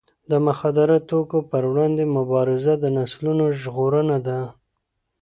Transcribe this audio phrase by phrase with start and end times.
[0.29, 4.39] د مخدره توکو پر وړاندې مبارزه د نسلونو ژغورنه ده.